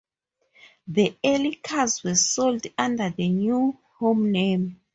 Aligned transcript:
The 0.87 1.15
early 1.23 1.57
cars 1.57 2.03
were 2.03 2.15
sold 2.15 2.65
under 2.75 3.11
the 3.11 3.29
New 3.29 3.77
Home 3.99 4.31
name. 4.31 4.81